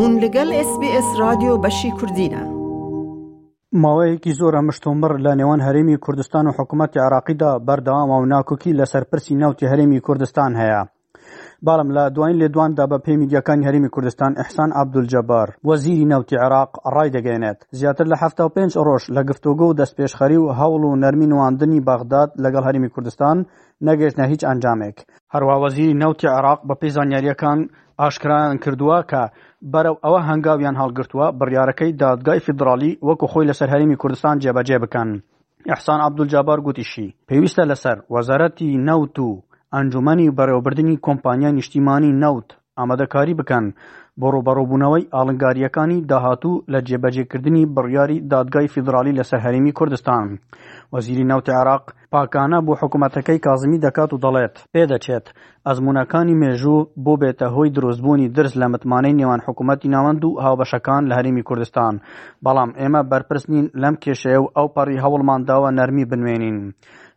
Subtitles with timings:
[0.00, 2.42] هون لەگەل SسBS رادیۆ بەشی کوردینە.
[3.82, 9.34] ماوەیەکی زۆرە مشتۆمبڕ لە نێوان هەرێمی کوردستان و حکوومەتی عراقیدا بەردەوام و ناکوکی لە سەرپرسی
[9.42, 10.82] ناوتی هەرێمی کوردستان هەیە
[11.64, 16.70] باڵم لە دوین لێ دواندا بە پێی میدیەکان هەرمی کوردستان ئەحسان عبدولجەبار وەزیری نەوتی عراق
[16.94, 18.16] ڕای دەگەێنێت زیاتر لە
[18.54, 23.36] 5 ڕۆژ لە گفتوگە و دەستپێشخەری و هەوڵ و نەرمی نواندنی باغداد لەگەڵ هەرمی کوردستان
[23.86, 24.96] نەگەشتە هیچ ئەنجامێک
[25.34, 27.58] هەروە وەزیری نەوتی عراق بە پێی زانیاریەکان
[28.00, 29.22] ئاشکرایان کردووە کە
[29.72, 35.10] بەرەو ئەوە هەنگاویان هەڵگرتووە بڕیارەکەی دادگای فیدراالی وەکو خۆی لەسەر هەرمی کوردستان جێبەجێ بکەن.
[35.70, 39.30] ئەحسان عبدولجابار گوتیشی پێویستە لەسەر وەزارەتی نەوت و
[39.78, 42.48] ئەنجومەنی بەڕێوەبردنی کۆمپانیا نیشتیمانی نەوت
[42.78, 43.64] ئامادەکاری بکەن
[44.20, 50.24] بۆ ڕوبەڕۆبوونەوەی ئاڵنگاریەکانی داهاتوو لە جێبەجێکردنی بڕیاری دادگای فیدرالی لەسەر هەرمی کوردستان
[50.92, 55.26] وەزیری ناوتی عراق پاکانە بۆ حکوومەتەکەی کازمی دەکات و دەڵێت پێدەچێت
[55.66, 61.14] ئەزمونونەکانی مێژوو بۆ بێتە هۆی درۆستبوونی درز لە متمانەی نێوان حکوومەتی ناوەند و هاوبەشەکان لە
[61.18, 61.94] هەرمی کوردستان
[62.44, 66.58] بەڵام ئێمە بەرپرسنین لەم کێشەیە و ئەو پەڕی هەوڵمانداوە نەرمی بنوێنین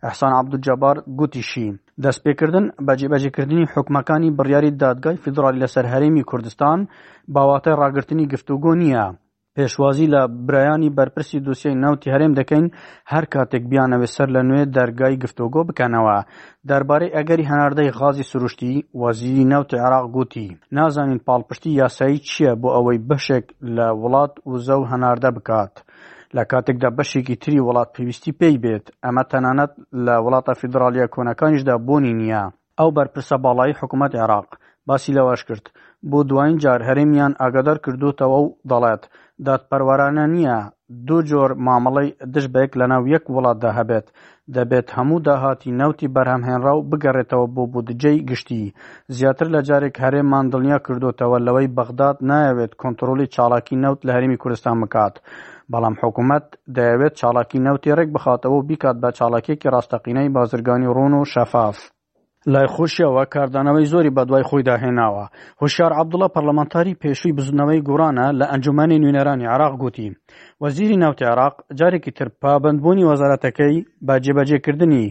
[0.08, 1.70] ئەحسان عبدجابار گوتیشی
[2.04, 6.80] دەستپێکردن بەجێبەجێکردنی حکومەکانی بڕیاری دادگای فیدرالی لەسەر هەرێمی کوردستان
[7.36, 9.06] باواتای ڕاگررتنی گفتوگۆ نییە.
[9.56, 12.66] پێشوازی لە برایانی بەرپرسی دووسیای ناوتی هەرێم دەکەین
[13.12, 16.18] هەر کاتێک بیانەوێ سەر لە نوێ دەرگای گفتوگۆ بکەنەوە
[16.70, 20.48] دەربارەی ئەگەری هەناردەی غازی سروشتی وەزیری ناوتی عراق گوتی
[20.78, 25.74] نازانین پاڵپشتی یاسایی چییە بۆ ئەوەی بەشێک لە وڵات وزە و هەناردە بکات
[26.38, 29.72] لە کاتێکدا بەشێکی تری وڵات پێویستی پێی بێت ئەمە تەنانەت
[30.06, 32.44] لە وڵاتە فیدراالیا کۆنەکانیشدا بۆنی نییە
[32.80, 34.50] ئەو بەرپرسە باڵایی حکوومەت عێراق
[34.90, 35.66] باسی لەواش کرد
[36.12, 39.04] بۆ دوایین جار هەرێمیان ئاگادار کردوتەوە و دەڵێت
[39.46, 40.58] دادپەروەرانە نییە
[41.08, 44.06] دوو جۆر مامەڵەی دشبێک لەناو یەک وڵاتدا هەبێت
[44.56, 48.64] دەبێت هەموو داهاتی نەوتی بەرهەمهێنرا و بگەڕێتەوە بۆ بودجەی گشتی
[49.18, 54.76] زیاتر لە جارێک هەرێ ماندڵنیا کردوتەوە لەوەی بەغداد نایەوێت کۆنتترۆلی چاڵاکی نەوت لە هەرمی کوردستان
[54.84, 55.16] بکات.
[55.72, 56.46] بەڵام حکوومەت
[56.76, 61.78] دەیەوێت چاڵاکی نەوتی ڕێک بخاتەوە و بیکات بە چاڵاکێکی ڕاستەقینەی بازرگانی ڕۆن و شەفاف.
[62.54, 65.26] لای خۆشیەوە کاردانەوەی زۆری بەدوای خۆی داهێناوە
[65.62, 70.10] هۆشیار عبدڵە پەرلەمانتاری پێشووی بزنەوەی گۆرانە لە ئەنجومانی نوێنەرانی عراق گوتی
[70.64, 73.76] وەزیری ناوتی عراق جارێکی تر پابندبوونی وەزارەتەکەی
[74.08, 75.08] بە جێبەجێکردنی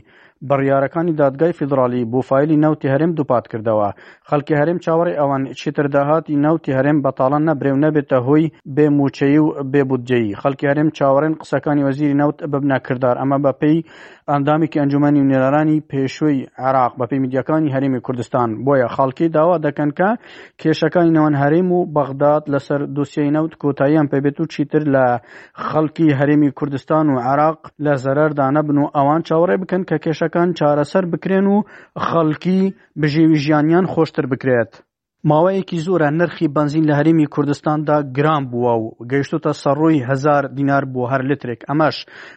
[0.49, 3.89] بڕیارەکانی دادگای فیدراالی بۆ فیلی ناوتی هەرم دووپات کردەوە
[4.29, 8.45] خەڵکی هەرم چاوەڕی ئەوان چترداهاتی ناوتی هەرم بەتاڵان نەبرێ و نەبێتە هۆی
[8.77, 13.85] بێموچەی و بێبودجەی خەڵکی هەرم چاوەڕێن قسەکانی وەزیری ناوت ببناکردار ئەمە بە پێی
[14.31, 20.09] ئەندامێکی ئەنجومی نێرانی پێشووی عراق بە پێی میدیەکانی هەرمی کوردستان بۆیە خەڵکی داوا دەکەن کە
[20.61, 25.05] کێشەکانی نەوەن هەرم و بەغداد لەسەر دووسیی نەوت کۆتاییان پێبێت و چیتر لە
[25.69, 31.05] خەڵکی هەرێمی کوردستان و عراق لە زەرەردا نەبن و ئەوان چاوەڕێ بکەن کە کێشەکان چارەسەر
[31.13, 31.57] بکرێن و
[32.07, 32.61] خەڵکی
[33.01, 34.73] بژێوی ژیانیان خۆشتر بکرێت.
[35.31, 41.03] ماوەیەکی زۆرە نرخی بنزین لە هەرمی کوردستاندا گران بووە و گەیشتوتە سەڕۆی هزار دینار بۆ
[41.13, 41.97] هەر لترێک ئەمەش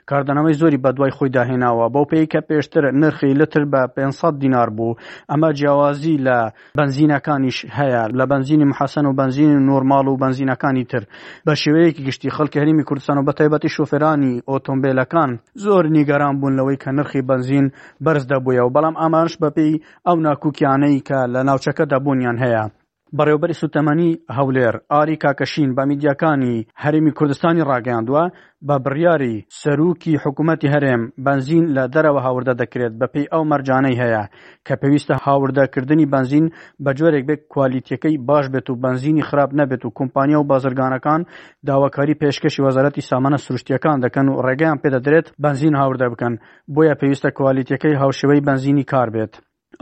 [0.09, 4.95] کاردانەوەی زۆری بەدوای خۆی داهێناوە بەو پێی کە پێشتر نرخی لتر بە 500 دینار بوو
[5.31, 6.37] ئەمە جیاوازی لە
[6.77, 11.03] بنزینەکانیش هەیە لە بنزینی محەسەن و بنزین نورمال و بنزینەکانی تر
[11.47, 15.31] بە شێوەیەکی گشتی خەڵکی هەرمی کوردستان و بەتیبەتی شوفێرانی ئۆتۆمبیلەکان
[15.65, 17.65] زۆر نیگەران بوون لەوەی کە نرخی بنزین
[18.05, 19.71] بەرز دەبووە و بەڵام ئامانش بەپی
[20.07, 22.80] ئەو ناکوکیانەی کە لە ناوچەکە دەبوونیان هەیە
[23.17, 28.23] بەڕێوبەری سوتەمەنی هەولێر ئاری کاکەشین بە میدیەکانی هەرمی کوردستانی ڕاگەاندووە
[28.67, 34.23] بە بڕیاری سەرروکی حکوومەتتی هەرێم بنزین لە دەرەوە هاوردە دەکرێت بەپی ئەو مەرجانەی هەیە
[34.65, 36.45] کە پێویستە هاوردەکردنی بنزین
[36.83, 41.21] بە جۆرێک بێت کوالیتەکەی باش بێت و بنزینی خراپ نەبێت و کۆمپانیا و بازرگانەکان
[41.67, 46.33] داواکاری پێشکەشی وەزارەتی سامانە سروشتیەکان دەکەن و ڕێگەیان پێدەدرێت بنزین هاوردە بکەن
[46.73, 49.33] بۆیە پێویستە کوالیتەکەی هاوشەوەی بنزینی کار بێت.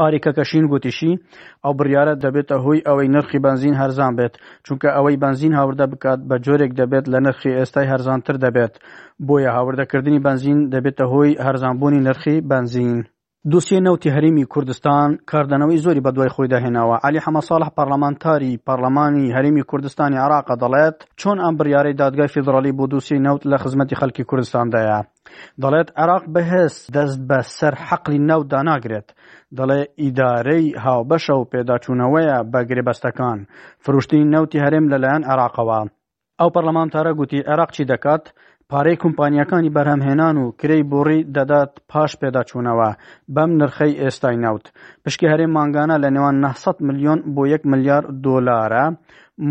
[0.03, 1.13] ئاریکەکەشین گوتیشی
[1.63, 4.33] ئەو بڕیاە دەبێتە هۆی ئەوەی نرخی بنزین هەرزان بێت
[4.65, 8.73] چونکە ئەوەی بنزین هاوردە بکات بە جۆرێک دەبێت لە نرخی ئێستای هەرزانتر دەبێت
[9.27, 12.95] بۆیە هاوردەکردنی بنزین دەبێتە هۆی هەرزانبوونی نرخی بنزین.
[13.51, 19.63] دوسیە نەوتی هەرمی کوردستان کاردنەوەی زۆری بە دوای خۆی داهێناوە علی حەمەساڵح پەرلەمانتاری پەرلەمانی هەرمی
[19.69, 24.99] کوردستانی عراقە دەڵێت چۆن ئەم بریارەی دادگای فیدرالی بۆ دووسی نەوت لە خزمەتی خەڵکی کوردستاندایە
[25.63, 29.07] دەڵێت عراق بەهێز دەست بە سەر حەقلی ناو داناگرێت
[29.57, 33.39] دەڵێ ئیدارەی هاوبەشە و پێداچوونەوەیە بە گرێبەستەکان
[33.83, 35.79] فروشتنی نەوتی هەرێم لەلایەن عراقەوە
[36.39, 38.25] ئەو پەرلەمانتارە گوتی عێراق چی دەکات
[38.71, 42.89] پارەی کۆمپانیەکانی بەرهەمهێنان و کرەی بۆڕی دەدات پاش پێداچوونەوە
[43.35, 44.65] بەم نرخەی ئێستای ناوت
[45.03, 48.85] پشکی هەرێم ماگانە لە نێوان 900 میلیۆن بۆ 1 میلیار دۆلارە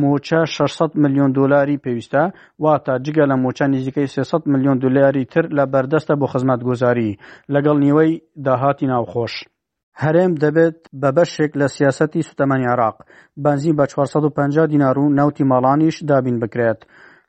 [0.00, 2.22] مۆچە 600 میلیۆن دلاری پێویستە
[2.64, 7.16] واتە جگە لە مۆچە نزیکەی 300 میلیۆن دلاری تر لە بەردەستە بۆ خزمەت گۆزاری
[7.52, 8.12] لەگەڵ نیوەی
[8.44, 9.34] داهاتی ناوخۆش.
[10.04, 12.96] هەرێم دەبێت بە بەشێک لە سیاسەتی سوتەمەنی عراق
[13.44, 16.80] بەنزین بە 450 دینار و ناوتی ماڵانیش دابین بکرێت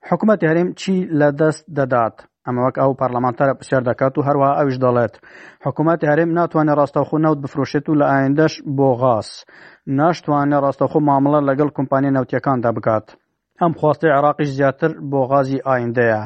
[0.08, 4.76] حکوومەت هەرێم چی لە دەست دەدات ئەمە وەک ئەو پەرلەمانتەرە پرسیار دەکات و هەروە ئەوش
[4.84, 5.14] دەڵێت
[5.66, 9.30] حکوومەت هەرێم ناتوانێت ڕاستەخۆ نەوت بفرۆشێت و لە ئایندەش بۆ غاز
[10.00, 13.06] ناشتوانێت ڕاستەخۆ مامەڵە لەگەڵ کۆمپانیای نەوتیەکاندا بکات
[13.62, 16.22] ئەم خواستی عراقیش زیاتر بۆ غازی ئایندەیە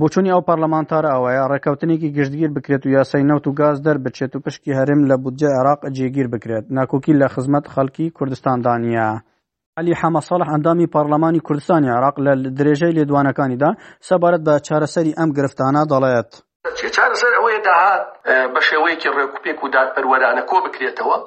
[0.00, 4.76] بۆچوونی ئەو پارلەمانتارە ئەوەیە ڕێکەوتنێکی گشتگیر بکرێت و یاسای نەوت و گاز دەربچێت و پشکی
[4.78, 9.08] هەرم لە بودجە عێراق جێگیر بکرێت ناکۆکی لە خزمەت خەڵکی کوردستاندانە.
[9.78, 13.70] علی حەمەسەڵح ئەندامی پارلەمانی کوردستانی عراق لە درێژەی لێدوانەکانیدا
[14.08, 16.30] سەبارەت بە چارەسەری ئەم گرفتانە دەڵێت.
[16.96, 18.02] چارەسەر ئەوەیە داهات
[18.54, 21.18] بە شێوەیەکی ڕێکوپێک و دادپەروەرانە کۆ بکرێتەوە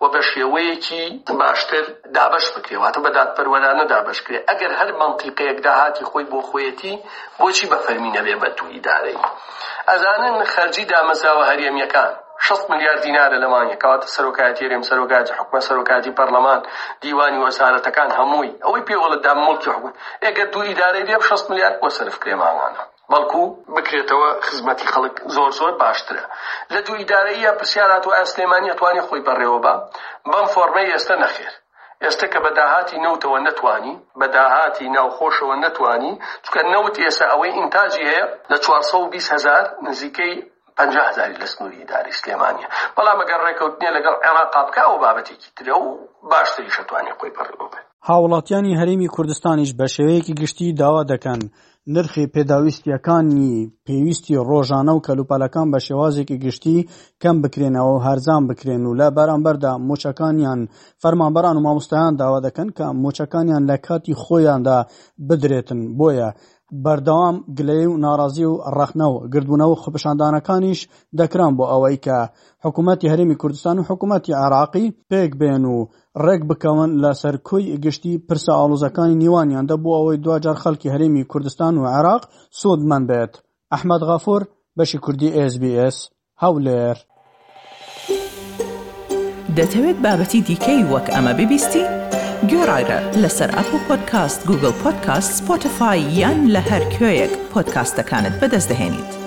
[0.00, 1.04] و بە شێوەیەکی
[1.40, 1.84] باشتر
[2.16, 6.94] دابش بکرێواتە بەداد پەروەدانە دابش کرێ ئەگەر هەر منتیقەیەک داهاتی خۆی بۆ خۆیەتی
[7.38, 9.22] بۆچی بە فەرمینە بێ بە توی دارەی
[9.88, 12.12] ئەزانن خەرجی دامەزاوە هەرێمیەکان
[12.48, 16.60] شست ملیار دینارە لەمانە کەواتە سەرۆکایەتی رێم سەرۆکاتی حکومە سەرۆکاتی پەرلەمان
[17.02, 19.92] دیوانی وەسارەتەکان هەمووی ئەوەی پێوەڵەدا مڵکی حکوم
[20.24, 23.42] ئێگە دوو ئیدارەی لێ 6 ملیار بۆ سەرف کرێماوانە بەڵکو
[23.74, 26.24] بکرێتەوە خزمەتی خەڵک زۆر زۆر باشترە
[26.72, 29.74] لە دوو ئیدارەیە پرسیارات و ئاسلێمانی ئەتوانی خۆی بەڕێوە بە
[30.32, 31.54] بەم فۆرمەی ئێستا نەخێر
[32.04, 36.12] ئێستا کە بەداهاتی نەوتەوە نتوانی بەداهاتی ناوخۆشەوە نتوانی
[36.44, 40.34] چکە نەوت ئێستا ئەوەی ئینتاجی هەیە لە 420 هزار نزیکەی
[40.80, 42.66] هزاری لە سنووری داری سلێمانە
[42.96, 45.86] بەڵام ئەگەر ڕێکەوتنیە لەگەڵ عێراقا بکەوە بابەتێکی ترە و
[46.30, 47.46] باشتری شتوانێ خۆی پڕ
[48.08, 51.40] هاوڵاتیانی هەرمی کوردستانیش بە شێوەیەکی گشتی داوا دەکەن
[51.92, 53.54] نرخی پێداویستیەکانی
[53.86, 56.78] پێویستی ڕۆژانە و کەلوپەلەکان بە شێوازێکی گشتی
[57.22, 60.60] کەم بکرێنەوە و هەرزان بکرێن و لە بەرامبەردا مۆچەکانیان
[61.02, 64.78] فەرمانبەران و مامۆستایان داوا دەکەن کە مۆچەکانیان لە کاتی خۆیاندا
[65.28, 66.28] بدرێتن بۆیە
[66.84, 70.80] بەردەوام گلەی و ناڕازی و ڕەخنەوە گردبوونەوە خۆپشاندانەکانیش
[71.18, 72.18] دەکران بۆ ئەوەی کە
[72.64, 75.78] حکوومەتتی هەرمی کوردستان و حکوومەتتی عراقی پێک بێن و
[76.26, 81.84] ڕێک بکەون لە سەرکۆی گشتی پرسە ئاڵوزەکانی نیوانیاندا بۆ ئەوەی دوجار خەڵکی هەرێمی کوردستان و
[81.96, 82.22] عێراق
[82.60, 83.32] سودمان بێت
[83.72, 84.42] ئەحمد غافۆر
[84.78, 85.96] بەشی کوردی SسBS
[86.42, 86.96] هەولێر
[89.56, 91.84] دەتەوێت بابەتی دیکەی وەک ئەمە ببیستی؟
[92.50, 99.23] گۆڕایرە لەسەر ئەپ و پۆدکاست گوگل پۆدکاست سپۆتفاای یان لە هەر کوێیەک پۆدکاستەکانت بەدەستدەێنیت.